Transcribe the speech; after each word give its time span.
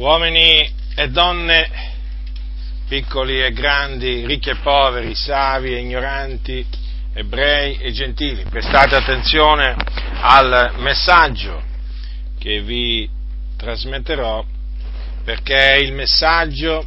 uomini 0.00 0.66
e 0.94 1.08
donne, 1.10 1.68
piccoli 2.88 3.44
e 3.44 3.52
grandi, 3.52 4.24
ricchi 4.24 4.48
e 4.48 4.56
poveri, 4.56 5.14
savi 5.14 5.74
e 5.74 5.80
ignoranti, 5.80 6.66
ebrei 7.12 7.76
e 7.76 7.92
gentili, 7.92 8.44
prestate 8.48 8.96
attenzione 8.96 9.76
al 10.22 10.72
messaggio 10.78 11.62
che 12.38 12.62
vi 12.62 13.06
trasmetterò 13.58 14.42
perché 15.22 15.74
è 15.74 15.76
il 15.76 15.92
messaggio 15.92 16.86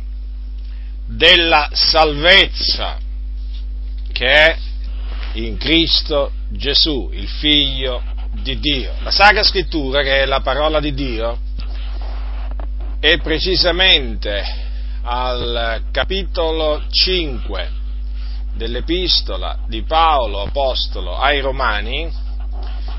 della 1.06 1.70
salvezza 1.72 2.98
che 4.12 4.26
è 4.26 4.58
in 5.34 5.58
Cristo 5.58 6.32
Gesù, 6.50 7.12
il 7.14 7.28
Figlio 7.28 8.02
di 8.42 8.60
Dio. 8.60 8.96
La 9.04 9.12
Sacra 9.12 9.44
Scrittura, 9.44 10.02
che 10.02 10.24
è 10.24 10.26
la 10.26 10.42
parola 10.42 10.80
di 10.80 10.96
Dio, 10.96 11.52
e 13.06 13.18
precisamente 13.18 14.42
al 15.02 15.88
capitolo 15.92 16.84
5 16.90 17.70
dell'epistola 18.54 19.60
di 19.68 19.84
Paolo 19.84 20.44
Apostolo 20.44 21.18
ai 21.18 21.42
Romani, 21.42 22.10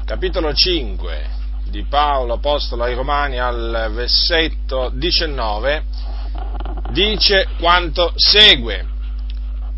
capitolo 0.04 0.52
5 0.52 1.30
di 1.70 1.84
Paolo 1.84 2.34
Apostolo 2.34 2.82
ai 2.82 2.92
Romani 2.92 3.38
al 3.38 3.92
versetto 3.94 4.90
19, 4.92 5.84
dice 6.90 7.48
quanto 7.58 8.12
segue, 8.14 8.86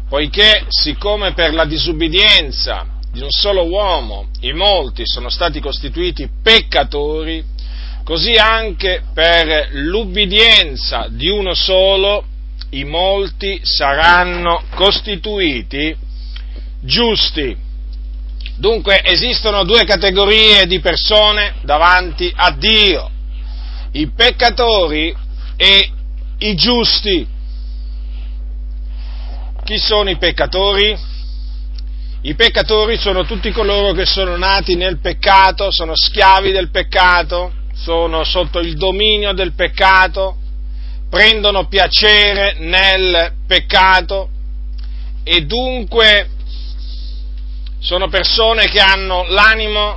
poiché 0.09 0.65
siccome 0.67 1.35
per 1.35 1.55
la 1.55 1.67
disubbidienza 1.67 2.85
di 3.13 3.21
un 3.21 3.31
solo 3.31 3.65
uomo 3.69 4.27
i 4.41 4.53
molti 4.53 5.07
sono 5.07 5.29
stati 5.29 5.61
costituiti 5.61 6.29
peccatori, 6.43 7.45
Così 8.07 8.35
anche 8.35 9.03
per 9.13 9.71
l'ubbidienza 9.73 11.09
di 11.11 11.29
uno 11.29 11.55
solo 11.55 12.25
i 12.71 12.85
molti 12.85 13.59
saranno 13.65 14.63
costituiti 14.77 15.93
giusti. 16.83 17.57
Dunque 18.59 19.03
esistono 19.03 19.65
due 19.65 19.85
categorie 19.85 20.69
di 20.69 20.79
persone 20.79 21.57
davanti 21.63 22.33
a 22.33 22.53
Dio, 22.53 23.11
i 23.91 24.07
peccatori 24.07 25.13
e 25.57 25.91
i 26.39 26.55
giusti. 26.55 27.27
Chi 29.65 29.79
sono 29.79 30.11
i 30.11 30.17
peccatori? 30.17 30.97
I 32.21 32.35
peccatori 32.37 32.97
sono 32.99 33.25
tutti 33.25 33.51
coloro 33.51 33.91
che 33.95 34.07
sono 34.07 34.37
nati 34.37 34.77
nel 34.77 35.01
peccato, 35.01 35.73
sono 35.73 35.97
schiavi 35.97 36.53
del 36.53 36.71
peccato, 36.71 37.56
sono 37.77 38.25
sotto 38.25 38.59
il 38.59 38.77
dominio 38.77 39.33
del 39.33 39.53
peccato, 39.53 40.37
prendono 41.09 41.69
piacere 41.69 42.57
nel 42.59 43.35
peccato 43.47 44.29
e 45.23 45.45
dunque 45.45 46.31
sono 47.79 48.09
persone 48.09 48.67
che 48.69 48.81
hanno 48.81 49.25
l'animo 49.29 49.97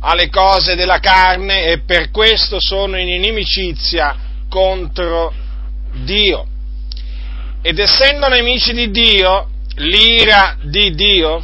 alle 0.00 0.28
cose 0.28 0.74
della 0.74 0.98
carne 0.98 1.64
e 1.64 1.80
per 1.80 2.10
questo 2.10 2.58
sono 2.60 2.98
in 2.98 3.08
inimicizia 3.08 4.16
contro 4.48 5.32
Dio. 6.02 6.46
Ed 7.62 7.78
essendo 7.78 8.28
nemici 8.28 8.74
di 8.74 8.90
Dio, 8.90 9.48
l'ira 9.76 10.56
di 10.60 10.94
Dio 10.94 11.42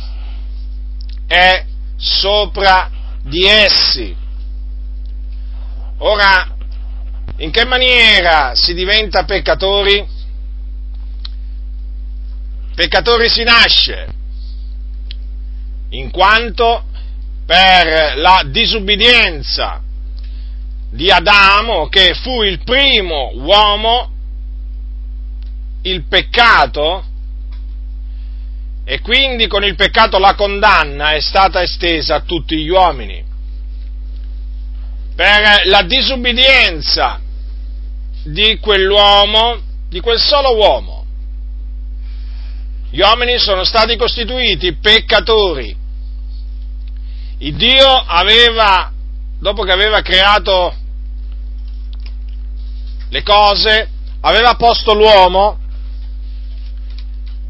è 1.26 1.64
sopra 1.96 2.90
di 3.22 3.44
essi. 3.46 4.14
Ora, 6.02 6.56
in 7.38 7.50
che 7.50 7.66
maniera 7.66 8.54
si 8.54 8.72
diventa 8.72 9.24
peccatori? 9.24 10.06
Peccatori 12.74 13.28
si 13.28 13.42
nasce, 13.42 14.06
in 15.90 16.10
quanto 16.10 16.84
per 17.44 18.16
la 18.16 18.42
disubbidienza 18.46 19.82
di 20.90 21.10
Adamo, 21.10 21.88
che 21.88 22.14
fu 22.14 22.42
il 22.44 22.62
primo 22.62 23.32
uomo, 23.34 24.10
il 25.82 26.04
peccato, 26.04 27.04
e 28.84 29.00
quindi 29.00 29.46
con 29.48 29.64
il 29.64 29.74
peccato 29.74 30.18
la 30.18 30.34
condanna 30.34 31.12
è 31.12 31.20
stata 31.20 31.60
estesa 31.60 32.14
a 32.14 32.20
tutti 32.20 32.56
gli 32.56 32.70
uomini 32.70 33.28
per 35.20 35.66
la 35.66 35.82
disubbidienza 35.82 37.20
di 38.24 38.58
quell'uomo, 38.58 39.60
di 39.90 40.00
quel 40.00 40.18
solo 40.18 40.56
uomo. 40.56 41.04
Gli 42.90 43.00
uomini 43.00 43.38
sono 43.38 43.64
stati 43.64 43.98
costituiti 43.98 44.76
peccatori. 44.76 45.76
Il 47.36 47.54
Dio 47.54 47.86
aveva, 47.86 48.90
dopo 49.38 49.62
che 49.62 49.72
aveva 49.72 50.00
creato 50.00 50.74
le 53.10 53.22
cose, 53.22 53.90
aveva 54.22 54.54
posto 54.54 54.94
l'uomo 54.94 55.58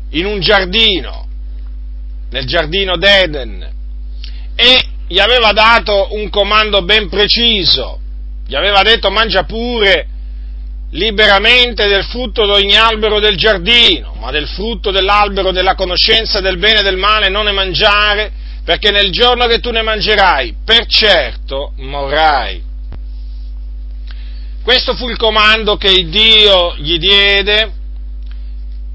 in 0.09 0.27
un 0.27 0.41
giardino, 0.41 1.29
nel 2.31 2.47
giardino 2.47 2.97
d'Eden, 2.97 3.73
e 4.57 4.90
gli 5.11 5.19
aveva 5.19 5.51
dato 5.51 6.11
un 6.13 6.31
comando 6.31 6.83
ben 6.83 7.09
preciso, 7.09 7.99
gli 8.47 8.55
aveva 8.55 8.83
detto 8.83 9.11
mangia 9.11 9.43
pure 9.43 10.07
liberamente 10.93 11.89
del 11.89 12.05
frutto 12.05 12.45
di 12.45 12.51
ogni 12.53 12.77
albero 12.77 13.19
del 13.19 13.37
giardino, 13.37 14.15
ma 14.21 14.31
del 14.31 14.47
frutto 14.47 14.93
dell'albero 14.93 15.51
della 15.51 15.75
conoscenza 15.75 16.39
del 16.39 16.59
bene 16.59 16.79
e 16.79 16.83
del 16.85 16.97
male 16.97 17.29
non 17.29 17.47
ne 17.47 17.51
mangiare, 17.51 18.31
perché 18.65 18.93
nel 18.93 19.11
giorno 19.11 19.49
che 19.49 19.59
tu 19.59 19.73
ne 19.73 19.83
mangerai, 19.83 20.55
per 20.65 20.87
certo 20.87 21.73
morrai. 21.79 22.63
Questo 24.63 24.95
fu 24.95 25.09
il 25.09 25.17
comando 25.17 25.77
che 25.77 26.09
Dio 26.09 26.77
gli 26.77 26.99
diede 26.99 27.73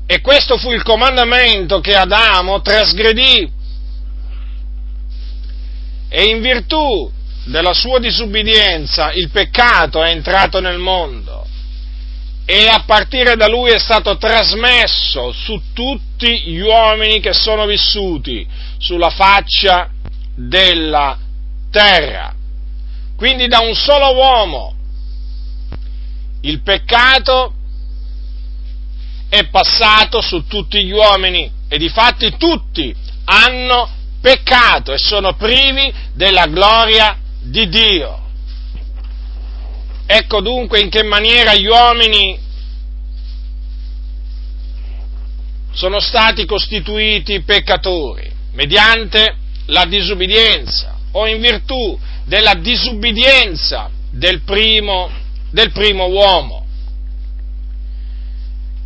e 0.05 0.21
questo 0.21 0.57
fu 0.57 0.71
il 0.71 0.83
comandamento 0.83 1.81
che 1.81 1.93
Adamo 1.93 2.61
trasgredì 2.61 3.54
e 6.09 6.23
in 6.23 6.41
virtù 6.41 7.11
della 7.45 7.73
sua 7.73 7.99
disubbidienza 7.99 9.11
il 9.11 9.29
peccato 9.29 10.01
è 10.03 10.09
entrato 10.09 10.59
nel 10.59 10.77
mondo 10.77 11.45
e 12.45 12.67
a 12.67 12.83
partire 12.85 13.35
da 13.35 13.47
lui 13.47 13.71
è 13.71 13.79
stato 13.79 14.17
trasmesso 14.17 15.31
su 15.31 15.59
tutti 15.73 16.41
gli 16.41 16.59
uomini 16.59 17.19
che 17.19 17.33
sono 17.33 17.65
vissuti 17.65 18.47
sulla 18.77 19.09
faccia 19.09 19.89
della 20.35 21.17
terra. 21.71 22.33
Quindi 23.17 23.47
da 23.47 23.59
un 23.59 23.73
solo 23.73 24.13
uomo 24.13 24.75
il 26.41 26.61
peccato 26.61 27.53
è 29.27 29.47
passato 29.47 30.21
su 30.21 30.45
tutti 30.45 30.85
gli 30.85 30.91
uomini 30.91 31.51
e 31.67 31.77
di 31.79 31.89
fatti 31.89 32.35
tutti 32.37 32.95
hanno 33.25 33.89
peccato 34.25 34.91
e 34.91 34.97
sono 34.97 35.35
privi 35.35 35.93
della 36.13 36.47
gloria 36.47 37.15
di 37.43 37.69
Dio. 37.69 38.23
Ecco 40.07 40.41
dunque 40.41 40.79
in 40.79 40.89
che 40.89 41.03
maniera 41.03 41.53
gli 41.53 41.67
uomini 41.67 42.39
sono 45.71 45.99
stati 45.99 46.45
costituiti 46.45 47.43
peccatori, 47.43 48.27
mediante 48.53 49.35
la 49.65 49.85
disubbidienza 49.85 50.95
o 51.11 51.27
in 51.27 51.39
virtù 51.39 51.95
della 52.23 52.55
disubbidienza 52.55 53.91
del 54.09 54.41
primo, 54.41 55.07
del 55.51 55.71
primo 55.71 56.05
uomo. 56.07 56.65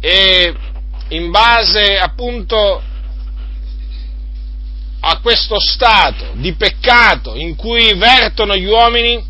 E 0.02 0.54
in 1.08 1.32
base 1.32 1.98
appunto 1.98 2.84
a 5.02 5.20
questo 5.20 5.60
stato 5.60 6.32
di 6.34 6.54
peccato 6.56 7.36
in 7.36 7.56
cui 7.56 7.94
vertono 7.98 8.56
gli 8.56 8.66
uomini, 8.66 9.24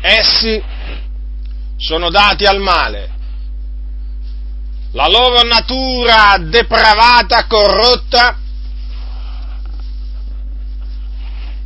essi 0.00 0.62
sono 1.76 2.10
dati 2.10 2.44
al 2.44 2.60
male. 2.60 3.10
La 4.92 5.08
loro 5.08 5.42
natura 5.42 6.36
depravata, 6.38 7.46
corrotta, 7.46 8.38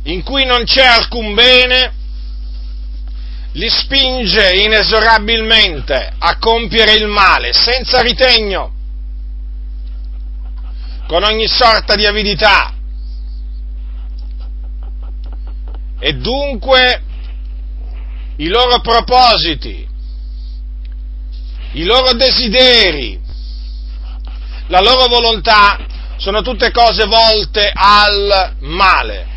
in 0.03 0.23
cui 0.23 0.45
non 0.45 0.63
c'è 0.63 0.85
alcun 0.85 1.33
bene, 1.33 1.93
li 3.53 3.69
spinge 3.69 4.55
inesorabilmente 4.55 6.13
a 6.17 6.37
compiere 6.37 6.93
il 6.93 7.07
male 7.07 7.53
senza 7.53 8.01
ritegno 8.01 8.76
con 11.07 11.23
ogni 11.23 11.47
sorta 11.47 11.95
di 11.95 12.05
avidità. 12.05 12.73
E 15.99 16.13
dunque 16.13 17.01
i 18.37 18.47
loro 18.47 18.79
propositi, 18.81 19.87
i 21.71 21.83
loro 21.83 22.13
desideri, 22.13 23.19
la 24.67 24.81
loro 24.81 25.07
volontà 25.07 25.77
sono 26.17 26.41
tutte 26.41 26.71
cose 26.71 27.05
volte 27.05 27.71
al 27.73 28.55
male. 28.59 29.35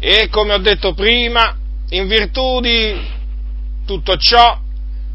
E 0.00 0.28
come 0.28 0.54
ho 0.54 0.58
detto 0.58 0.92
prima, 0.92 1.56
in 1.90 2.06
virtù 2.06 2.60
di 2.60 3.16
tutto 3.86 4.16
ciò, 4.16 4.60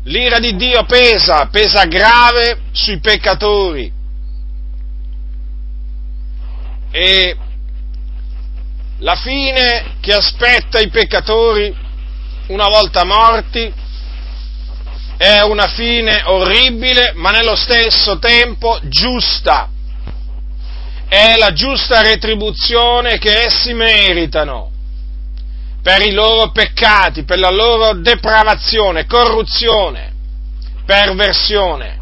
l'ira 0.04 0.40
di 0.40 0.56
Dio 0.56 0.84
pesa, 0.86 1.48
pesa 1.48 1.86
grave 1.86 2.60
sui 2.72 3.00
peccatori. 3.00 3.92
E 6.92 7.38
la 9.00 9.16
fine 9.16 9.96
che 10.00 10.14
aspetta 10.14 10.80
i 10.80 10.90
peccatori 10.90 11.74
una 12.48 12.68
volta 12.68 13.04
morti 13.04 13.74
è 15.18 15.40
una 15.42 15.68
fine 15.68 16.22
orribile, 16.26 17.14
ma 17.16 17.32
nello 17.32 17.56
stesso 17.56 18.20
tempo 18.20 18.80
giusta. 18.84 19.70
È 21.08 21.36
la 21.38 21.54
giusta 21.54 22.02
retribuzione 22.02 23.20
che 23.20 23.46
essi 23.46 23.74
meritano 23.74 24.73
per 25.84 26.02
i 26.02 26.12
loro 26.12 26.52
peccati, 26.52 27.26
per 27.26 27.38
la 27.38 27.52
loro 27.52 28.00
depravazione, 28.00 29.06
corruzione, 29.06 30.14
perversione. 30.86 32.00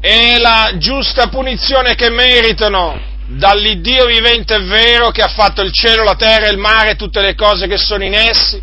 È 0.00 0.36
la 0.38 0.72
giusta 0.78 1.28
punizione 1.28 1.94
che 1.94 2.10
meritano 2.10 3.00
dall'Iddio 3.28 4.06
vivente 4.06 4.56
e 4.56 4.64
vero 4.64 5.10
che 5.10 5.22
ha 5.22 5.28
fatto 5.28 5.62
il 5.62 5.72
cielo, 5.72 6.02
la 6.02 6.16
terra, 6.16 6.48
il 6.48 6.58
mare 6.58 6.90
e 6.90 6.96
tutte 6.96 7.20
le 7.20 7.36
cose 7.36 7.68
che 7.68 7.76
sono 7.76 8.02
in 8.02 8.14
essi, 8.14 8.60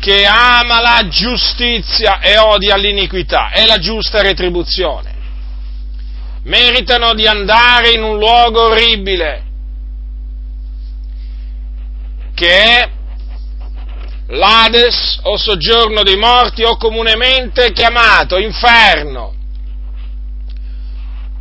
che 0.00 0.24
ama 0.24 0.80
la 0.80 1.06
giustizia 1.08 2.20
e 2.20 2.38
odia 2.38 2.76
l'iniquità, 2.76 3.50
è 3.50 3.66
la 3.66 3.78
giusta 3.78 4.22
retribuzione. 4.22 5.14
Meritano 6.44 7.12
di 7.12 7.26
andare 7.26 7.90
in 7.90 8.02
un 8.02 8.16
luogo 8.16 8.68
orribile, 8.68 9.45
che 12.36 12.48
è 12.48 12.90
l'Ades 14.28 15.20
o 15.22 15.38
soggiorno 15.38 16.02
dei 16.02 16.18
morti 16.18 16.62
o 16.62 16.76
comunemente 16.76 17.72
chiamato 17.72 18.36
inferno, 18.36 19.34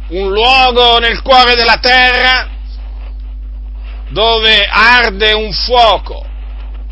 un 0.08 0.32
luogo 0.32 0.98
nel 1.00 1.22
cuore 1.22 1.56
della 1.56 1.80
terra 1.80 2.50
dove 4.10 4.66
arde 4.66 5.34
un 5.34 5.52
fuoco, 5.52 6.26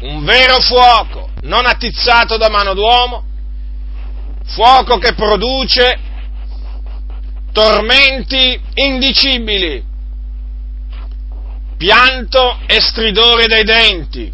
un 0.02 0.26
vero 0.26 0.60
fuoco, 0.60 1.30
non 1.44 1.66
attizzato 1.66 2.36
da 2.36 2.50
mano 2.50 2.74
d'uomo, 2.74 3.24
fuoco 4.44 4.98
che 4.98 5.14
produce 5.14 5.98
tormenti 7.54 8.60
indicibili, 8.74 9.82
pianto 11.84 12.62
e 12.66 12.80
stridore 12.80 13.46
dai 13.48 13.66
denti. 13.66 14.34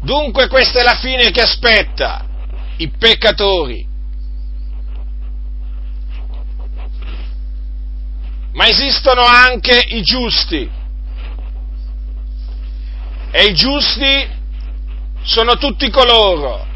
Dunque 0.00 0.48
questa 0.48 0.80
è 0.80 0.82
la 0.82 0.96
fine 0.96 1.30
che 1.30 1.42
aspetta 1.42 2.24
i 2.78 2.88
peccatori. 2.88 3.86
Ma 8.54 8.66
esistono 8.66 9.20
anche 9.20 9.78
i 9.88 10.00
giusti. 10.00 10.70
E 13.30 13.44
i 13.44 13.54
giusti 13.54 14.26
sono 15.22 15.58
tutti 15.58 15.90
coloro 15.90 16.66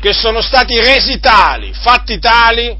che 0.00 0.12
sono 0.12 0.40
stati 0.40 0.76
resi 0.80 1.20
tali, 1.20 1.72
fatti 1.72 2.18
tali, 2.18 2.76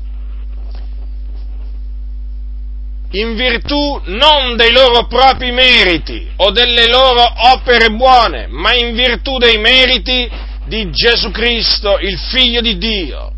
in 3.12 3.34
virtù 3.34 4.00
non 4.04 4.56
dei 4.56 4.72
loro 4.72 5.06
propri 5.06 5.50
meriti 5.50 6.30
o 6.36 6.50
delle 6.50 6.88
loro 6.88 7.22
opere 7.52 7.90
buone, 7.90 8.46
ma 8.48 8.74
in 8.74 8.94
virtù 8.94 9.36
dei 9.38 9.58
meriti 9.58 10.30
di 10.66 10.90
Gesù 10.90 11.30
Cristo, 11.30 11.98
il 11.98 12.18
Figlio 12.18 12.60
di 12.60 12.78
Dio, 12.78 13.32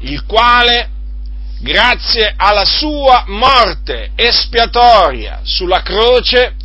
il 0.00 0.24
quale, 0.26 0.88
grazie 1.60 2.34
alla 2.36 2.64
sua 2.64 3.24
morte 3.28 4.10
espiatoria 4.16 5.40
sulla 5.44 5.82
croce 5.82 6.56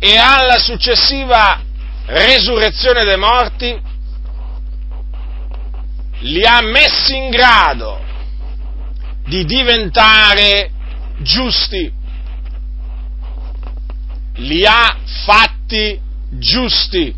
e 0.00 0.16
alla 0.16 0.58
successiva 0.58 1.62
resurrezione 2.06 3.04
dei 3.04 3.18
morti, 3.18 3.80
li 6.22 6.44
ha 6.44 6.60
messi 6.62 7.16
in 7.16 7.30
grado 7.30 8.08
di 9.30 9.44
diventare 9.44 10.72
giusti. 11.18 11.92
Li 14.34 14.66
ha 14.66 14.98
fatti 15.24 16.00
giusti. 16.30 17.14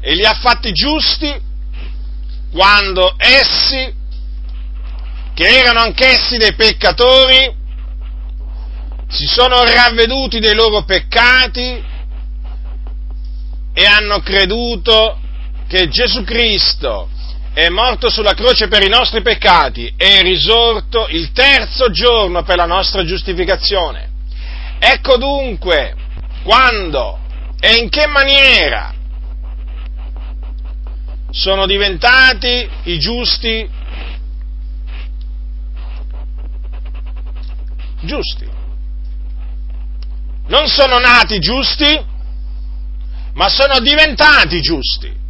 E 0.00 0.14
li 0.14 0.24
ha 0.26 0.34
fatti 0.34 0.72
giusti 0.72 1.40
quando 2.50 3.14
essi, 3.16 3.92
che 5.32 5.46
erano 5.46 5.80
anch'essi 5.80 6.36
dei 6.36 6.54
peccatori, 6.54 7.62
si 9.08 9.26
sono 9.26 9.64
ravveduti 9.64 10.38
dei 10.38 10.54
loro 10.54 10.84
peccati 10.84 11.82
e 13.72 13.86
hanno 13.86 14.20
creduto 14.20 15.18
che 15.66 15.88
Gesù 15.88 16.22
Cristo 16.24 17.08
è 17.54 17.68
morto 17.68 18.10
sulla 18.10 18.34
croce 18.34 18.66
per 18.66 18.82
i 18.82 18.88
nostri 18.88 19.22
peccati 19.22 19.94
è 19.96 20.20
risorto 20.22 21.06
il 21.08 21.30
terzo 21.30 21.88
giorno 21.88 22.42
per 22.42 22.56
la 22.56 22.66
nostra 22.66 23.04
giustificazione. 23.04 24.10
Ecco 24.80 25.16
dunque 25.16 25.94
quando 26.42 27.20
e 27.60 27.74
in 27.78 27.88
che 27.88 28.08
maniera 28.08 28.92
sono 31.30 31.66
diventati 31.66 32.68
i 32.84 32.98
giusti 32.98 33.70
giusti. 38.00 38.50
Non 40.46 40.66
sono 40.66 40.98
nati 40.98 41.38
giusti, 41.38 42.04
ma 43.34 43.48
sono 43.48 43.78
diventati 43.78 44.60
giusti 44.60 45.22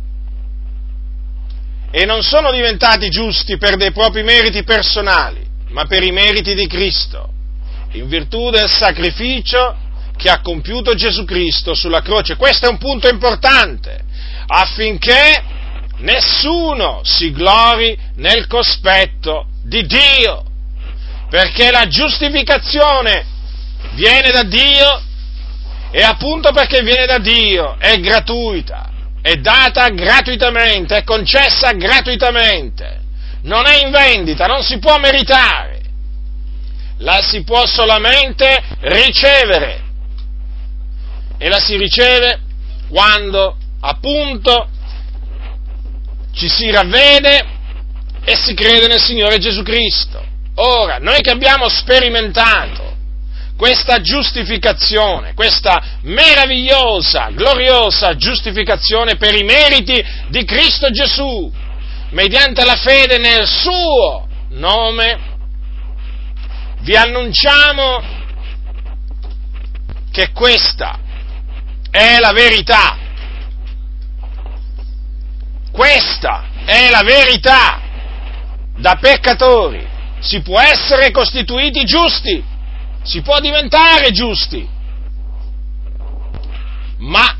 e 1.96 2.04
non 2.06 2.24
sono 2.24 2.50
diventati 2.50 3.08
giusti 3.08 3.56
per 3.56 3.76
dei 3.76 3.92
propri 3.92 4.24
meriti 4.24 4.64
personali, 4.64 5.46
ma 5.68 5.84
per 5.84 6.02
i 6.02 6.10
meriti 6.10 6.52
di 6.52 6.66
Cristo, 6.66 7.28
in 7.92 8.08
virtù 8.08 8.50
del 8.50 8.68
sacrificio 8.68 9.76
che 10.16 10.28
ha 10.28 10.40
compiuto 10.40 10.96
Gesù 10.96 11.24
Cristo 11.24 11.72
sulla 11.72 12.02
croce. 12.02 12.34
Questo 12.34 12.66
è 12.66 12.68
un 12.68 12.78
punto 12.78 13.08
importante, 13.08 14.02
affinché 14.44 15.40
nessuno 15.98 17.00
si 17.04 17.30
glori 17.30 17.96
nel 18.16 18.48
cospetto 18.48 19.46
di 19.62 19.86
Dio, 19.86 20.42
perché 21.30 21.70
la 21.70 21.86
giustificazione 21.86 23.24
viene 23.92 24.32
da 24.32 24.42
Dio 24.42 25.00
e 25.92 26.02
appunto 26.02 26.50
perché 26.50 26.82
viene 26.82 27.06
da 27.06 27.18
Dio 27.18 27.76
è 27.78 28.00
gratuita 28.00 28.93
è 29.24 29.36
data 29.36 29.88
gratuitamente, 29.88 30.98
è 30.98 31.02
concessa 31.02 31.72
gratuitamente, 31.72 33.00
non 33.44 33.64
è 33.64 33.82
in 33.82 33.90
vendita, 33.90 34.44
non 34.44 34.62
si 34.62 34.78
può 34.78 34.98
meritare, 34.98 35.80
la 36.98 37.22
si 37.22 37.42
può 37.42 37.64
solamente 37.64 38.62
ricevere. 38.80 39.80
E 41.38 41.48
la 41.48 41.58
si 41.58 41.74
riceve 41.78 42.38
quando 42.90 43.56
appunto 43.80 44.68
ci 46.34 46.46
si 46.46 46.70
ravvede 46.70 47.46
e 48.26 48.36
si 48.36 48.52
crede 48.52 48.88
nel 48.88 49.00
Signore 49.00 49.38
Gesù 49.38 49.62
Cristo. 49.62 50.22
Ora, 50.56 50.98
noi 50.98 51.22
che 51.22 51.30
abbiamo 51.30 51.70
sperimentato 51.70 52.83
questa 53.56 54.00
giustificazione, 54.00 55.34
questa 55.34 55.98
meravigliosa, 56.02 57.30
gloriosa 57.30 58.16
giustificazione 58.16 59.16
per 59.16 59.34
i 59.34 59.44
meriti 59.44 60.04
di 60.28 60.44
Cristo 60.44 60.90
Gesù, 60.90 61.52
mediante 62.10 62.64
la 62.64 62.76
fede 62.76 63.18
nel 63.18 63.46
suo 63.46 64.26
nome, 64.50 65.32
vi 66.80 66.96
annunciamo 66.96 68.02
che 70.10 70.32
questa 70.32 70.98
è 71.90 72.18
la 72.18 72.32
verità. 72.32 72.98
Questa 75.70 76.44
è 76.64 76.90
la 76.90 77.02
verità. 77.02 77.80
Da 78.76 78.96
peccatori 78.96 79.86
si 80.18 80.40
può 80.42 80.60
essere 80.60 81.10
costituiti 81.12 81.84
giusti 81.84 82.52
si 83.04 83.20
può 83.20 83.38
diventare 83.38 84.10
giusti, 84.10 84.66
ma 86.98 87.36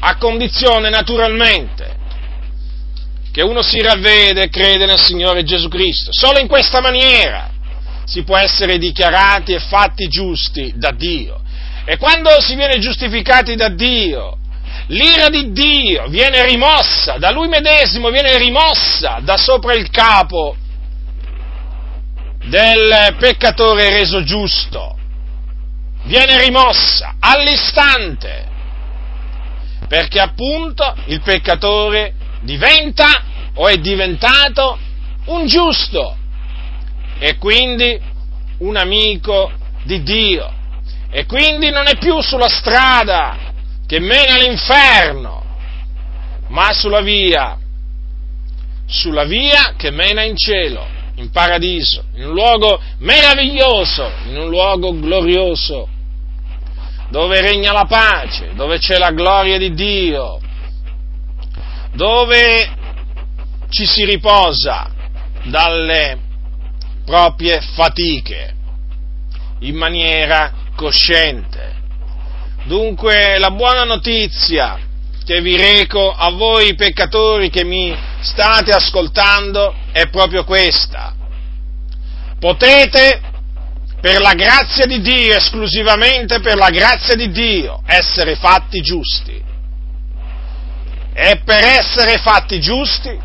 a 0.00 0.16
condizione 0.16 0.90
naturalmente 0.90 1.96
che 3.32 3.42
uno 3.42 3.62
si 3.62 3.80
ravvede 3.80 4.42
e 4.42 4.48
crede 4.48 4.86
nel 4.86 5.00
Signore 5.00 5.42
Gesù 5.42 5.68
Cristo. 5.68 6.12
Solo 6.12 6.38
in 6.38 6.46
questa 6.46 6.80
maniera 6.80 7.50
si 8.04 8.22
può 8.22 8.36
essere 8.36 8.78
dichiarati 8.78 9.54
e 9.54 9.58
fatti 9.58 10.06
giusti 10.08 10.74
da 10.76 10.92
Dio. 10.92 11.40
E 11.86 11.96
quando 11.96 12.30
si 12.40 12.54
viene 12.54 12.78
giustificati 12.78 13.56
da 13.56 13.70
Dio, 13.70 14.38
l'ira 14.88 15.30
di 15.30 15.52
Dio 15.52 16.06
viene 16.08 16.44
rimossa, 16.46 17.16
da 17.18 17.30
Lui 17.30 17.48
medesimo 17.48 18.10
viene 18.10 18.36
rimossa 18.38 19.18
da 19.22 19.36
sopra 19.36 19.74
il 19.74 19.90
capo 19.90 20.56
del 22.44 23.16
peccatore 23.18 23.90
reso 23.90 24.22
giusto, 24.22 24.98
viene 26.04 26.42
rimossa 26.42 27.16
all'istante, 27.18 28.48
perché 29.88 30.20
appunto 30.20 30.94
il 31.06 31.20
peccatore 31.20 32.14
diventa 32.40 33.22
o 33.54 33.68
è 33.68 33.76
diventato 33.78 34.78
un 35.26 35.46
giusto 35.46 36.16
e 37.18 37.36
quindi 37.38 37.98
un 38.58 38.76
amico 38.76 39.52
di 39.84 40.02
Dio. 40.02 40.52
E 41.10 41.26
quindi 41.26 41.70
non 41.70 41.86
è 41.86 41.96
più 41.96 42.20
sulla 42.20 42.48
strada 42.48 43.38
che 43.86 44.00
mena 44.00 44.34
all'inferno, 44.34 45.44
ma 46.48 46.72
sulla 46.72 47.00
via, 47.00 47.56
sulla 48.86 49.24
via 49.24 49.74
che 49.76 49.90
mena 49.90 50.22
in 50.22 50.36
cielo, 50.36 50.86
in 51.16 51.30
paradiso, 51.30 52.04
in 52.14 52.26
un 52.26 52.32
luogo 52.32 52.80
meraviglioso, 52.98 54.10
in 54.26 54.36
un 54.36 54.48
luogo 54.48 54.98
glorioso, 54.98 55.88
dove 57.10 57.40
regna 57.40 57.72
la 57.72 57.84
pace, 57.84 58.52
dove 58.54 58.78
c'è 58.78 58.98
la 58.98 59.10
gloria 59.10 59.58
di 59.58 59.72
Dio, 59.72 60.40
dove 61.92 62.72
ci 63.68 63.86
si 63.86 64.04
riposa 64.04 64.90
dalle 65.44 66.18
proprie 67.04 67.60
fatiche 67.60 68.54
in 69.60 69.76
maniera 69.76 70.52
cosciente. 70.74 71.82
Dunque 72.64 73.38
la 73.38 73.50
buona 73.50 73.84
notizia 73.84 74.78
che 75.24 75.40
vi 75.40 75.56
reco 75.56 76.10
a 76.10 76.30
voi 76.30 76.74
peccatori 76.74 77.50
che 77.50 77.64
mi 77.64 77.94
state 78.20 78.72
ascoltando 78.72 79.74
è 79.94 80.08
proprio 80.08 80.42
questa. 80.42 81.14
Potete, 82.40 83.20
per 84.00 84.20
la 84.20 84.34
grazia 84.34 84.86
di 84.86 85.00
Dio, 85.00 85.36
esclusivamente 85.36 86.40
per 86.40 86.56
la 86.56 86.68
grazia 86.70 87.14
di 87.14 87.30
Dio, 87.30 87.80
essere 87.86 88.34
fatti 88.34 88.80
giusti. 88.80 89.40
E 91.16 91.40
per 91.44 91.64
essere 91.64 92.18
fatti 92.18 92.58
giusti 92.58 93.16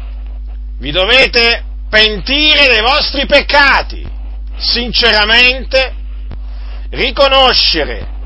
vi 0.78 0.92
dovete 0.92 1.64
pentire 1.90 2.68
dei 2.68 2.82
vostri 2.82 3.26
peccati, 3.26 4.08
sinceramente 4.58 5.96
riconoscere 6.92 8.19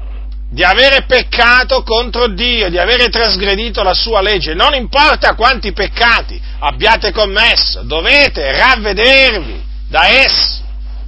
di 0.53 0.63
avere 0.63 1.05
peccato 1.07 1.81
contro 1.81 2.27
Dio, 2.27 2.69
di 2.69 2.77
avere 2.77 3.09
trasgredito 3.09 3.81
la 3.81 3.95
sua 3.95 4.21
legge, 4.21 4.53
non 4.53 4.75
importa 4.75 5.33
quanti 5.33 5.73
peccati 5.73 6.39
abbiate 6.59 7.11
commesso, 7.11 7.81
dovete 7.81 8.55
ravvedervi 8.55 9.63
da 9.89 10.07
essi, 10.07 10.61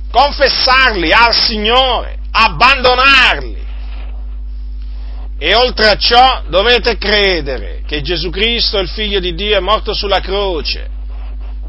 confessarli 0.10 1.14
al 1.14 1.36
Signore, 1.36 2.18
abbandonarli. 2.32 3.64
E 5.38 5.54
oltre 5.54 5.90
a 5.90 5.96
ciò 5.96 6.42
dovete 6.48 6.98
credere 6.98 7.84
che 7.86 8.02
Gesù 8.02 8.32
Cristo, 8.32 8.80
il 8.80 8.90
Figlio 8.90 9.20
di 9.20 9.36
Dio, 9.36 9.56
è 9.56 9.60
morto 9.60 9.94
sulla 9.94 10.22
croce 10.22 10.90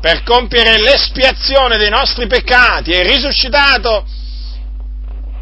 per 0.01 0.23
compiere 0.23 0.79
l'espiazione 0.79 1.77
dei 1.77 1.91
nostri 1.91 2.27
peccati 2.27 2.93
e 2.93 3.03
risuscitato 3.03 4.07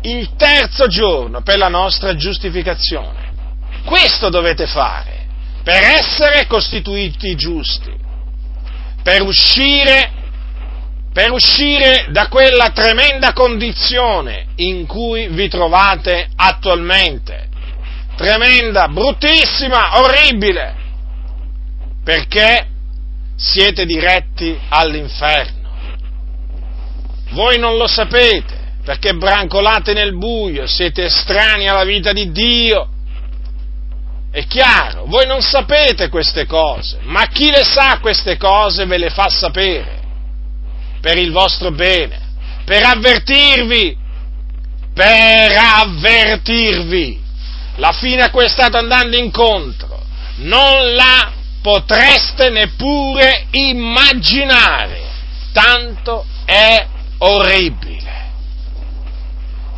il 0.04 0.34
terzo 0.36 0.86
giorno 0.86 1.42
per 1.42 1.58
la 1.58 1.68
nostra 1.68 2.14
giustificazione. 2.14 3.32
Questo 3.84 4.28
dovete 4.28 4.66
fare 4.66 5.22
per 5.62 5.82
essere 5.82 6.46
costituiti 6.46 7.34
giusti, 7.34 7.92
per 9.02 9.22
uscire, 9.22 10.10
per 11.10 11.30
uscire 11.30 12.08
da 12.10 12.28
quella 12.28 12.70
tremenda 12.70 13.32
condizione 13.32 14.48
in 14.56 14.86
cui 14.86 15.28
vi 15.28 15.48
trovate 15.48 16.28
attualmente. 16.36 17.48
Tremenda, 18.14 18.88
bruttissima, 18.88 19.98
orribile, 20.00 20.74
perché 22.04 22.68
siete 23.34 23.86
diretti 23.86 24.56
all'inferno. 24.68 25.62
Voi 27.30 27.58
non 27.58 27.76
lo 27.76 27.86
sapete, 27.86 28.63
perché 28.84 29.14
brancolate 29.14 29.94
nel 29.94 30.16
buio, 30.16 30.66
siete 30.66 31.04
estranei 31.04 31.66
alla 31.66 31.84
vita 31.84 32.12
di 32.12 32.30
Dio. 32.30 32.88
È 34.30 34.46
chiaro, 34.46 35.06
voi 35.06 35.26
non 35.26 35.40
sapete 35.40 36.08
queste 36.10 36.44
cose, 36.44 36.98
ma 37.02 37.26
chi 37.28 37.50
le 37.50 37.64
sa 37.64 37.98
queste 38.00 38.36
cose 38.36 38.84
ve 38.84 38.98
le 38.98 39.08
fa 39.08 39.28
sapere, 39.30 40.00
per 41.00 41.16
il 41.16 41.30
vostro 41.30 41.70
bene, 41.70 42.20
per 42.64 42.84
avvertirvi, 42.84 43.96
per 44.92 45.52
avvertirvi. 45.56 47.22
La 47.76 47.92
fine 47.92 48.22
a 48.22 48.30
cui 48.30 48.48
state 48.48 48.76
andando 48.76 49.16
incontro 49.16 50.02
non 50.36 50.94
la 50.94 51.32
potreste 51.62 52.50
neppure 52.50 53.46
immaginare, 53.52 55.00
tanto 55.52 56.26
è 56.44 56.86
orribile 57.18 58.03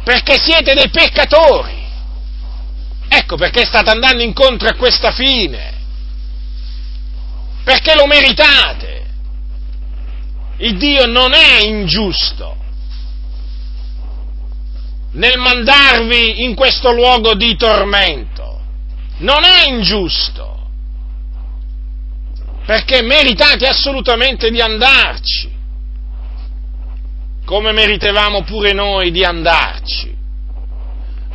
perché 0.06 0.38
siete 0.38 0.72
dei 0.74 0.88
peccatori. 0.88 1.84
Ecco 3.08 3.34
perché 3.34 3.64
state 3.64 3.90
andando 3.90 4.22
incontro 4.22 4.68
a 4.68 4.74
questa 4.74 5.10
fine, 5.10 5.74
perché 7.64 7.96
lo 7.96 8.06
meritate. 8.06 9.04
Il 10.58 10.78
Dio 10.78 11.06
non 11.06 11.32
è 11.32 11.58
ingiusto 11.64 12.56
nel 15.14 15.38
mandarvi 15.38 16.44
in 16.44 16.54
questo 16.54 16.92
luogo 16.92 17.34
di 17.34 17.56
tormento, 17.56 18.60
non 19.18 19.42
è 19.42 19.66
ingiusto, 19.66 20.68
perché 22.64 23.02
meritate 23.02 23.66
assolutamente 23.66 24.50
di 24.50 24.60
andarci 24.60 25.55
come 27.46 27.70
meritevamo 27.70 28.42
pure 28.42 28.72
noi 28.72 29.12
di 29.12 29.24
andarci. 29.24 30.14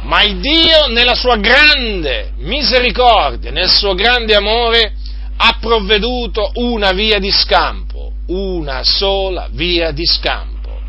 Ma 0.02 0.22
il 0.24 0.40
Dio, 0.42 0.88
nella 0.88 1.16
sua 1.16 1.38
grande 1.38 2.34
misericordia, 2.40 3.50
nel 3.50 3.70
suo 3.70 3.94
grande 3.94 4.36
amore, 4.36 4.94
ha 5.38 5.58
provveduto 5.60 6.52
una 6.56 6.92
via 6.92 7.18
di 7.18 7.32
scampo, 7.32 8.12
una 8.28 8.84
sola 8.84 9.48
via 9.52 9.92
di 9.92 10.06
scampo, 10.06 10.82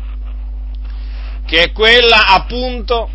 che 1.47 1.63
è 1.63 1.71
quella 1.71 2.25
appunto 2.25 3.09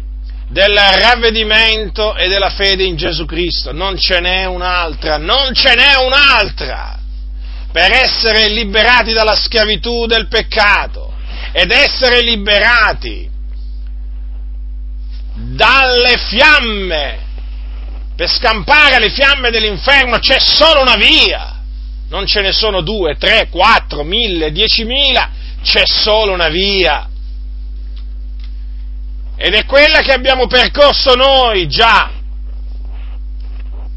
del 0.49 0.75
ravvedimento 0.75 2.17
e 2.17 2.29
della 2.29 2.51
fede 2.51 2.85
in 2.85 2.97
Gesù 2.97 3.27
Cristo. 3.27 3.73
Non 3.73 3.99
ce 3.99 4.21
n'è 4.21 4.47
un'altra, 4.47 5.19
non 5.19 5.53
ce 5.53 5.75
n'è 5.75 5.97
un'altra 5.97 6.99
per 7.71 7.93
essere 7.93 8.49
liberati 8.49 9.13
dalla 9.13 9.37
schiavitù 9.37 10.07
del 10.07 10.27
peccato 10.29 11.08
ed 11.53 11.71
essere 11.71 12.23
liberati 12.23 13.29
dalle 15.35 16.17
fiamme, 16.19 17.27
per 18.17 18.29
scampare 18.29 18.99
le 18.99 19.11
fiamme 19.11 19.51
dell'inferno 19.51 20.19
c'è 20.19 20.39
solo 20.41 20.83
una 20.83 20.97
via, 20.97 21.61
non 22.09 22.27
ce 22.27 22.41
ne 22.41 22.53
sono 22.53 22.81
due, 22.81 23.17
tre, 23.17 23.49
quattro, 23.49 24.03
mille, 24.03 24.51
diecimila, 24.51 25.31
c'è 25.63 25.83
solo 25.85 26.33
una 26.33 26.49
via. 26.49 27.09
Ed 29.37 29.55
è 29.55 29.65
quella 29.65 30.01
che 30.01 30.13
abbiamo 30.13 30.49
percorso 30.49 31.15
noi 31.15 31.69
già, 31.69 32.11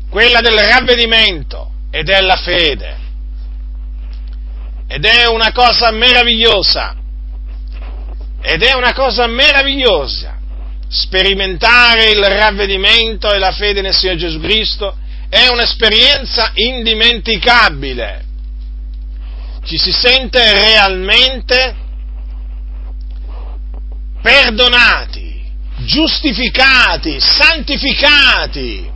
quella 0.10 0.39
del 0.41 0.60
ravvedimento 0.60 1.72
e 1.89 2.03
della 2.03 2.36
fede. 2.36 3.00
Ed 4.88 5.05
è 5.05 5.25
una 5.27 5.51
cosa 5.51 5.89
meravigliosa 5.89 7.00
ed 8.41 8.63
è 8.63 8.74
una 8.74 8.93
cosa 8.93 9.27
meravigliosa 9.27 10.39
sperimentare 10.88 12.10
il 12.10 12.24
ravvedimento 12.24 13.31
e 13.31 13.38
la 13.38 13.53
fede 13.53 13.81
nel 13.81 13.95
Signore 13.95 14.17
Gesù 14.17 14.39
Cristo 14.41 14.98
è 15.29 15.48
un'esperienza 15.48 16.51
indimenticabile. 16.55 18.25
Ci 19.63 19.77
si 19.77 19.91
sente 19.91 20.53
realmente 20.53 21.75
perdonati, 24.21 25.41
giustificati, 25.77 27.19
santificati 27.19 28.89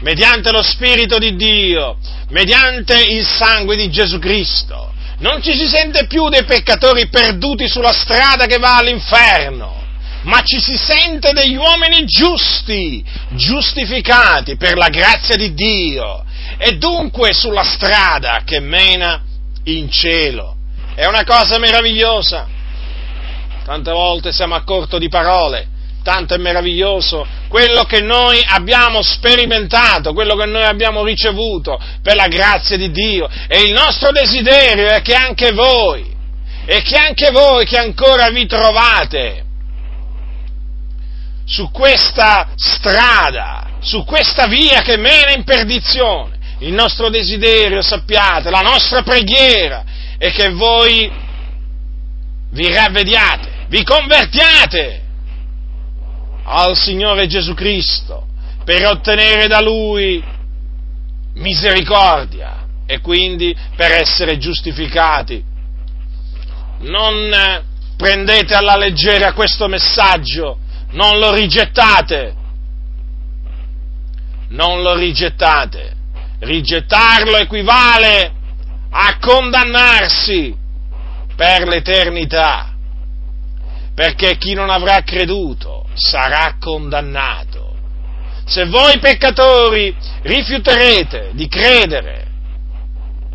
mediante 0.00 0.50
lo 0.50 0.62
Spirito 0.62 1.18
di 1.18 1.36
Dio, 1.36 1.96
mediante 2.30 3.00
il 3.00 3.24
sangue 3.24 3.76
di 3.76 3.88
Gesù 3.90 4.18
Cristo. 4.18 4.92
Non 5.18 5.40
ci 5.42 5.54
si 5.56 5.66
sente 5.66 6.06
più 6.06 6.28
dei 6.28 6.44
peccatori 6.44 7.08
perduti 7.08 7.68
sulla 7.68 7.92
strada 7.92 8.46
che 8.46 8.58
va 8.58 8.78
all'inferno, 8.78 9.82
ma 10.22 10.42
ci 10.42 10.58
si 10.58 10.76
sente 10.76 11.32
degli 11.32 11.54
uomini 11.54 12.04
giusti, 12.04 13.04
giustificati 13.30 14.56
per 14.56 14.76
la 14.76 14.88
grazia 14.88 15.36
di 15.36 15.54
Dio 15.54 16.24
e 16.58 16.76
dunque 16.76 17.32
sulla 17.32 17.62
strada 17.62 18.42
che 18.44 18.60
mena 18.60 19.22
in 19.64 19.90
cielo. 19.90 20.56
È 20.94 21.06
una 21.06 21.24
cosa 21.24 21.58
meravigliosa. 21.58 22.46
Tante 23.64 23.90
volte 23.92 24.32
siamo 24.32 24.54
a 24.54 24.62
corto 24.62 24.98
di 24.98 25.08
parole, 25.08 25.68
tanto 26.02 26.34
è 26.34 26.38
meraviglioso 26.38 27.26
quello 27.54 27.84
che 27.84 28.00
noi 28.00 28.44
abbiamo 28.44 29.00
sperimentato, 29.00 30.12
quello 30.12 30.34
che 30.34 30.44
noi 30.44 30.64
abbiamo 30.64 31.04
ricevuto 31.04 31.80
per 32.02 32.16
la 32.16 32.26
grazia 32.26 32.76
di 32.76 32.90
Dio. 32.90 33.28
E 33.46 33.62
il 33.62 33.72
nostro 33.72 34.10
desiderio 34.10 34.88
è 34.88 35.02
che 35.02 35.14
anche 35.14 35.52
voi, 35.52 36.04
e 36.66 36.82
che 36.82 36.96
anche 36.96 37.30
voi 37.30 37.64
che 37.64 37.78
ancora 37.78 38.28
vi 38.30 38.44
trovate 38.46 39.44
su 41.44 41.70
questa 41.70 42.48
strada, 42.56 43.76
su 43.78 44.02
questa 44.02 44.48
via 44.48 44.82
che 44.82 44.96
mena 44.96 45.30
in 45.30 45.44
perdizione, 45.44 46.36
il 46.58 46.72
nostro 46.72 47.08
desiderio, 47.08 47.82
sappiate, 47.82 48.50
la 48.50 48.62
nostra 48.62 49.04
preghiera 49.04 49.84
è 50.18 50.32
che 50.32 50.50
voi 50.50 51.08
vi 52.50 52.72
ravvediate, 52.72 53.66
vi 53.68 53.84
convertiate 53.84 55.03
al 56.44 56.76
Signore 56.76 57.26
Gesù 57.26 57.54
Cristo 57.54 58.26
per 58.64 58.86
ottenere 58.86 59.46
da 59.46 59.60
Lui 59.60 60.22
misericordia 61.34 62.66
e 62.86 63.00
quindi 63.00 63.56
per 63.76 63.92
essere 63.92 64.38
giustificati. 64.38 65.42
Non 66.80 67.62
prendete 67.96 68.54
alla 68.54 68.76
leggera 68.76 69.32
questo 69.32 69.68
messaggio, 69.68 70.58
non 70.90 71.18
lo 71.18 71.32
rigettate, 71.32 72.34
non 74.48 74.82
lo 74.82 74.94
rigettate. 74.94 75.92
Rigettarlo 76.40 77.38
equivale 77.38 78.32
a 78.90 79.16
condannarsi 79.18 80.54
per 81.34 81.66
l'eternità, 81.66 82.74
perché 83.94 84.36
chi 84.36 84.52
non 84.52 84.68
avrà 84.68 85.00
creduto 85.02 85.83
sarà 85.94 86.56
condannato. 86.60 87.72
Se 88.46 88.66
voi 88.66 88.98
peccatori 88.98 89.94
rifiuterete 90.22 91.30
di 91.32 91.48
credere 91.48 92.26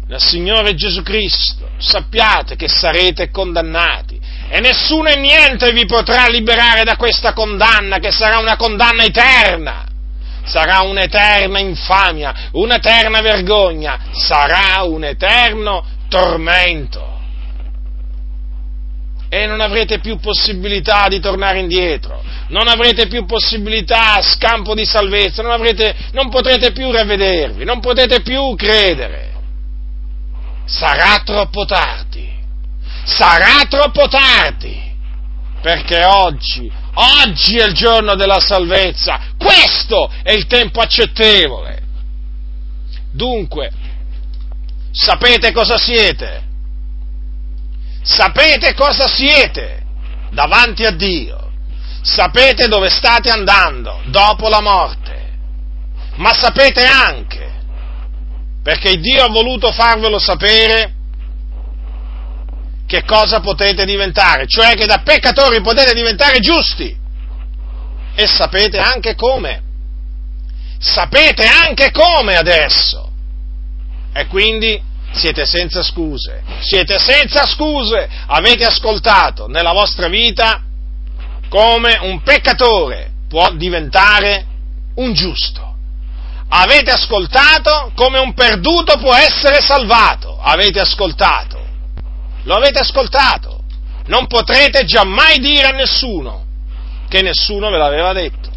nel 0.08 0.22
Signore 0.22 0.76
Gesù 0.76 1.02
Cristo, 1.02 1.70
sappiate 1.78 2.56
che 2.56 2.68
sarete 2.68 3.30
condannati 3.32 4.20
e 4.50 4.60
nessuno 4.60 5.10
e 5.10 5.18
niente 5.18 5.72
vi 5.72 5.86
potrà 5.86 6.28
liberare 6.28 6.84
da 6.84 6.96
questa 6.96 7.34
condanna, 7.34 7.98
che 7.98 8.12
sarà 8.12 8.40
una 8.40 8.56
condanna 8.56 9.04
eterna 9.04 9.88
sarà 10.50 10.82
un'eterna 10.82 11.60
infamia, 11.60 12.50
un'eterna 12.54 13.22
vergogna, 13.22 14.00
sarà 14.12 14.82
un 14.84 15.04
eterno 15.04 15.86
tormento. 16.10 17.19
E 19.30 19.46
non 19.46 19.62
avrete 19.62 20.00
più 20.00 20.18
possibilità 20.18 21.08
di 21.08 21.20
tornare 21.20 21.60
indietro, 21.60 22.24
non 22.48 22.68
avrete 22.68 23.08
più 23.08 23.26
possibilità, 23.26 24.22
scampo 24.22 24.74
di 24.74 24.86
salvezza, 24.86 25.44
non, 25.44 25.52
avrete, 25.52 25.96
non 26.14 26.30
potrete 26.30 26.72
più 26.72 26.92
ravvedervi, 26.92 27.64
non 27.64 27.80
potete 27.80 28.22
più 28.22 28.56
credere. 28.56 29.28
Sarà 30.66 31.22
troppo 31.24 31.66
tardi, 31.66 32.28
sarà 33.06 33.66
troppo 33.70 34.08
tardi, 34.08 34.82
perché 35.62 36.04
oggi 36.04 36.72
Oggi 37.02 37.58
è 37.58 37.66
il 37.66 37.74
giorno 37.74 38.16
della 38.16 38.40
salvezza, 38.40 39.20
questo 39.38 40.12
è 40.22 40.34
il 40.34 40.48
tempo 40.48 40.82
accettevole. 40.82 41.82
Dunque, 43.12 43.72
sapete 44.92 45.54
cosa 45.54 45.78
siete? 45.78 46.48
Sapete 48.02 48.74
cosa 48.74 49.08
siete 49.08 49.84
davanti 50.32 50.86
a 50.86 50.92
Dio? 50.92 51.52
Sapete 52.02 52.68
dove 52.68 52.90
state 52.90 53.30
andando 53.30 54.02
dopo 54.06 54.48
la 54.48 54.62
morte? 54.62 55.38
Ma 56.16 56.34
sapete 56.34 56.84
anche, 56.84 57.52
perché 58.64 58.98
Dio 58.98 59.24
ha 59.24 59.30
voluto 59.30 59.72
farvelo 59.72 60.20
sapere, 60.20 60.96
che 62.90 63.04
cosa 63.06 63.40
potete 63.40 63.86
diventare, 63.86 64.48
cioè 64.48 64.74
che 64.74 64.88
da 64.88 65.02
peccatori 65.04 65.62
potete 65.62 65.94
diventare 65.94 66.40
giusti. 66.40 66.98
E 68.16 68.28
sapete 68.28 68.80
anche 68.80 69.14
come. 69.14 69.62
Sapete 70.80 71.46
anche 71.46 71.92
come 71.92 72.36
adesso. 72.36 73.12
E 74.12 74.26
quindi 74.26 74.82
siete 75.14 75.46
senza 75.46 75.84
scuse. 75.84 76.44
Siete 76.62 76.98
senza 77.00 77.46
scuse. 77.46 78.10
Avete 78.28 78.66
ascoltato 78.66 79.48
nella 79.48 79.72
vostra 79.72 80.08
vita 80.08 80.62
come 81.50 81.98
un 82.02 82.22
peccatore 82.22 83.12
può 83.28 83.52
diventare 83.54 84.46
un 84.96 85.14
giusto. 85.14 85.68
Avete 86.50 86.92
ascoltato 86.92 87.92
come 87.96 88.20
un 88.20 88.34
perduto 88.34 88.98
può 88.98 89.14
essere 89.14 89.62
salvato. 89.62 90.40
Avete 90.42 90.80
ascoltato 90.80 91.60
lo 92.44 92.56
avete 92.56 92.80
ascoltato. 92.80 93.64
Non 94.08 94.28
potrete 94.28 94.86
giammai 94.86 95.40
dire 95.40 95.68
a 95.68 95.72
nessuno 95.72 96.46
che 97.08 97.22
nessuno 97.22 97.70
ve 97.70 97.78
l'aveva 97.78 98.12
detto, 98.14 98.50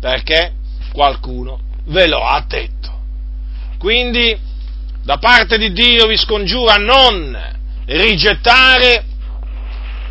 perché 0.00 0.52
qualcuno 0.92 1.60
ve 1.86 2.06
lo 2.06 2.24
ha 2.24 2.42
detto. 2.46 2.92
Quindi, 3.78 4.36
da 5.04 5.18
parte 5.18 5.58
di 5.58 5.72
Dio 5.72 6.06
vi 6.06 6.16
scongiuro 6.16 6.70
a 6.70 6.76
non 6.76 7.38
rigettare, 7.86 9.04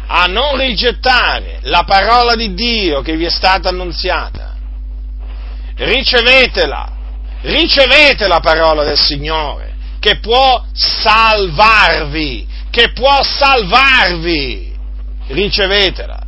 a 0.08 0.26
non 0.28 0.58
rigettare 0.58 1.60
la 1.64 1.84
parola 1.84 2.36
di 2.36 2.54
Dio 2.54 3.02
che 3.02 3.16
vi 3.16 3.26
è 3.26 3.30
stata 3.30 3.70
annunziata. 3.70 4.56
Ricevetela, 5.76 6.92
ricevete 7.42 8.28
la 8.28 8.40
parola 8.40 8.84
del 8.84 9.00
Signore 9.00 9.72
che 10.00 10.20
può 10.20 10.64
salvarvi 10.72 12.52
che 12.74 12.92
può 12.92 13.22
salvarvi. 13.22 14.74
Ricevetela. 15.28 16.26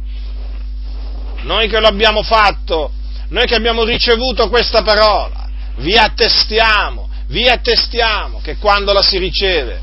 Noi 1.42 1.68
che 1.68 1.80
lo 1.80 1.88
abbiamo 1.88 2.22
fatto, 2.22 2.92
noi 3.30 3.48
che 3.48 3.56
abbiamo 3.56 3.84
ricevuto 3.84 4.48
questa 4.48 4.84
parola, 4.84 5.50
vi 5.78 5.98
attestiamo, 5.98 7.05
vi 7.28 7.48
attestiamo 7.48 8.40
che 8.42 8.58
quando 8.58 8.94
la 8.94 9.02
si 9.02 9.18
riceve 9.18 9.82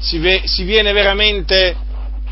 si, 0.00 0.18
ve, 0.18 0.42
si 0.44 0.64
viene 0.64 0.92
veramente 0.92 1.76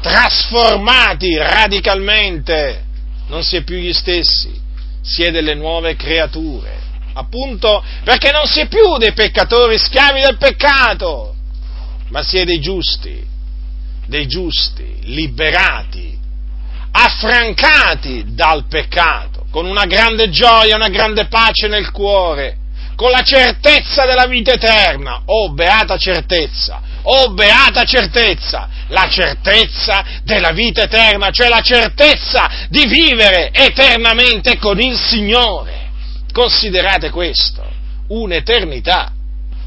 trasformati 0.01 1.37
radicalmente, 1.37 2.85
non 3.29 3.43
si 3.43 3.57
è 3.57 3.63
più 3.63 3.77
gli 3.77 3.93
stessi, 3.93 4.59
si 5.03 5.23
è 5.23 5.31
delle 5.31 5.55
nuove 5.55 5.97
creature, 5.97 6.79
appunto 7.15 7.83
perché 8.05 8.31
non 8.31 8.47
si 8.47 8.61
è 8.61 8.69
più 8.69 8.99
dei 8.99 9.13
peccatori 9.13 9.79
schiavi 9.79 10.21
del 10.21 10.37
peccato, 10.37 11.35
ma 12.09 12.23
si 12.23 12.39
è 12.39 12.45
dei 12.45 12.61
giusti, 12.61 13.25
dei 14.07 14.27
giusti, 14.27 14.99
liberati, 15.03 16.17
affrancati 16.93 18.25
dal 18.29 18.67
peccato, 18.69 19.47
con 19.51 19.67
una 19.67 19.87
grande 19.87 20.31
gioia, 20.31 20.77
una 20.77 20.89
grande 20.89 21.27
pace 21.27 21.69
nel 21.69 21.91
cuore, 21.91 22.59
con 22.97 23.11
la 23.11 23.23
certezza 23.23 24.07
della 24.07 24.27
vita 24.27 24.53
eterna. 24.53 25.23
Oh, 25.27 25.53
beata 25.53 25.97
certezza! 25.99 26.81
Oh, 27.03 27.33
beata 27.35 27.85
certezza! 27.85 28.69
La 28.89 29.09
certezza 29.09 30.05
della 30.25 30.51
vita 30.51 30.83
eterna, 30.83 31.31
cioè 31.31 31.49
la 31.49 31.61
certezza 31.61 32.67
di 32.69 32.87
vivere 32.87 33.51
eternamente 33.53 34.59
con 34.59 34.81
il 34.81 34.99
Signore. 34.99 35.91
Considerate 36.33 37.11
questo, 37.11 37.65
un'eternità. 38.09 39.13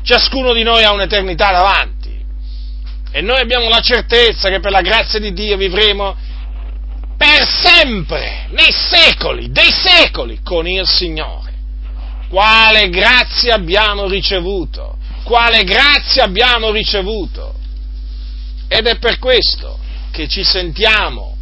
Ciascuno 0.04 0.54
di 0.54 0.64
noi 0.64 0.84
ha 0.84 0.92
un'eternità 0.92 1.52
davanti. 1.52 1.98
E 3.12 3.22
noi 3.22 3.40
abbiamo 3.40 3.70
la 3.70 3.82
certezza 3.82 4.50
che 4.50 4.60
per 4.60 4.72
la 4.72 4.82
grazia 4.82 5.20
di 5.20 5.34
Dio 5.34 5.58
vivremo 5.58 6.16
per 7.18 7.46
sempre, 7.46 8.48
nei 8.52 8.72
secoli, 8.72 9.52
dei 9.52 9.72
secoli, 9.72 10.40
con 10.42 10.68
il 10.68 10.88
Signore. 10.88 11.49
Quale 12.30 12.90
grazia 12.90 13.56
abbiamo 13.56 14.08
ricevuto? 14.08 14.98
Quale 15.24 15.64
grazia 15.64 16.26
abbiamo 16.26 16.70
ricevuto? 16.70 17.56
Ed 18.68 18.86
è 18.86 19.00
per 19.00 19.18
questo 19.18 19.80
che 20.12 20.28
ci 20.28 20.44
sentiamo, 20.44 21.36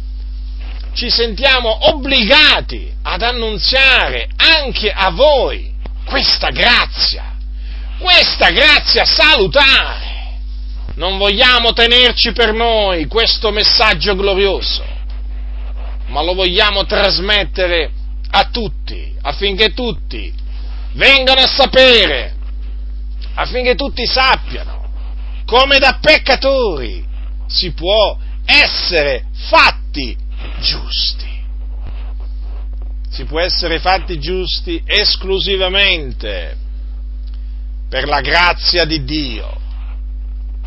ci 0.94 1.10
sentiamo 1.10 1.90
obbligati 1.90 2.90
ad 3.02 3.20
annunziare 3.20 4.28
anche 4.36 4.90
a 4.90 5.10
voi 5.10 5.70
questa 6.06 6.48
grazia, 6.48 7.36
questa 7.98 8.48
grazia 8.50 9.04
salutare. 9.04 10.06
Non 10.94 11.18
vogliamo 11.18 11.74
tenerci 11.74 12.32
per 12.32 12.54
noi 12.54 13.06
questo 13.06 13.50
messaggio 13.50 14.16
glorioso, 14.16 14.84
ma 16.06 16.22
lo 16.22 16.32
vogliamo 16.32 16.86
trasmettere 16.86 17.90
a 18.30 18.48
tutti, 18.50 19.14
affinché 19.20 19.74
tutti 19.74 20.46
vengano 20.92 21.40
a 21.40 21.46
sapere, 21.46 22.34
affinché 23.34 23.74
tutti 23.74 24.06
sappiano 24.06 24.78
come 25.44 25.78
da 25.78 25.98
peccatori 26.00 27.04
si 27.46 27.72
può 27.72 28.18
essere 28.44 29.24
fatti 29.32 30.16
giusti. 30.60 31.26
Si 33.10 33.24
può 33.24 33.40
essere 33.40 33.78
fatti 33.78 34.18
giusti 34.18 34.82
esclusivamente 34.84 36.56
per 37.88 38.06
la 38.06 38.20
grazia 38.20 38.84
di 38.84 39.02
Dio, 39.04 39.58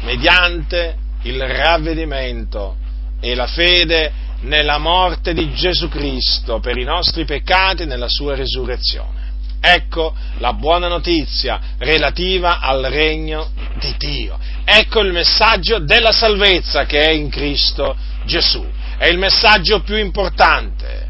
mediante 0.01 0.97
il 1.23 1.39
ravvedimento 1.39 2.75
e 3.19 3.35
la 3.35 3.45
fede 3.45 4.11
nella 4.41 4.79
morte 4.79 5.35
di 5.35 5.53
Gesù 5.53 5.87
Cristo 5.89 6.59
per 6.59 6.77
i 6.77 6.83
nostri 6.83 7.25
peccati 7.25 7.83
e 7.83 7.85
nella 7.85 8.09
sua 8.09 8.33
risurrezione. 8.33 9.30
Ecco 9.63 10.15
la 10.39 10.53
buona 10.53 10.87
notizia 10.87 11.59
relativa 11.77 12.59
al 12.59 12.81
regno 12.81 13.51
di 13.79 13.93
Dio. 13.95 14.39
Ecco 14.65 15.01
il 15.01 15.11
messaggio 15.11 15.77
della 15.77 16.11
salvezza 16.11 16.85
che 16.85 16.99
è 16.99 17.11
in 17.11 17.29
Cristo 17.29 17.95
Gesù. 18.25 18.65
È 18.97 19.05
il 19.05 19.19
messaggio 19.19 19.81
più 19.81 19.97
importante. 19.97 21.07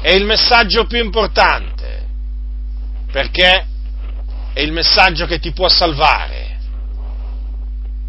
È 0.00 0.10
il 0.10 0.24
messaggio 0.24 0.86
più 0.86 0.98
importante. 0.98 2.06
Perché 3.12 3.66
è 4.52 4.60
il 4.60 4.72
messaggio 4.72 5.26
che 5.26 5.38
ti 5.38 5.52
può 5.52 5.68
salvare. 5.68 6.58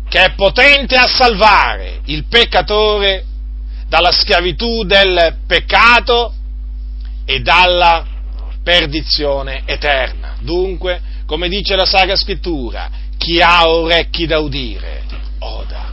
Che 0.09 0.23
è 0.23 0.33
potente 0.33 0.95
a 0.97 1.07
salvare 1.07 2.01
il 2.05 2.25
peccatore 2.25 3.25
dalla 3.87 4.11
schiavitù 4.11 4.83
del 4.85 5.37
peccato 5.45 6.33
e 7.25 7.41
dalla 7.41 8.10
perdizione 8.63 9.63
eterna. 9.65 10.35
Dunque, 10.39 11.01
come 11.25 11.49
dice 11.49 11.75
la 11.75 11.85
Sacra 11.85 12.15
Scrittura, 12.15 12.89
chi 13.17 13.41
ha 13.41 13.69
orecchi 13.69 14.25
da 14.25 14.39
udire, 14.39 15.03
oda. 15.39 15.90